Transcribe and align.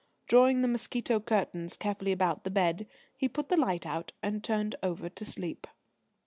Drawing 0.25 0.63
the 0.63 0.67
mosquito 0.67 1.19
curtains 1.19 1.75
carefully 1.77 2.11
about 2.11 2.43
the 2.43 2.49
bed, 2.49 2.87
he 3.15 3.29
put 3.29 3.49
the 3.49 3.55
light 3.55 3.85
out 3.85 4.13
and 4.23 4.43
turned 4.43 4.75
over 4.81 5.09
to 5.09 5.25
sleep. 5.25 5.67